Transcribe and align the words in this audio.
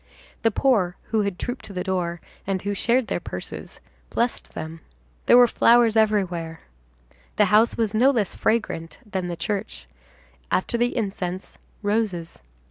The 0.41 0.49
poor, 0.49 0.95
who 1.11 1.21
had 1.21 1.37
trooped 1.37 1.63
to 1.65 1.73
the 1.73 1.83
door, 1.83 2.21
and 2.47 2.63
who 2.63 2.73
shared 2.73 3.05
their 3.05 3.19
purses, 3.19 3.79
blessed 4.09 4.55
them. 4.55 4.81
There 5.27 5.37
were 5.37 5.45
flowers 5.45 5.95
everywhere. 5.95 6.61
The 7.35 7.45
house 7.53 7.77
was 7.77 7.93
no 7.93 8.09
less 8.09 8.33
fragrant 8.33 8.97
than 9.05 9.27
the 9.27 9.35
church; 9.35 9.87
after 10.49 10.75
the 10.75 10.97
incense, 10.97 11.59
roses. 11.83 12.41